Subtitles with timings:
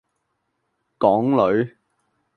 [0.97, 1.75] 港女